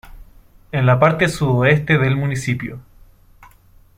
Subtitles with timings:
[0.71, 2.79] En la parte sudoeste del Municipio.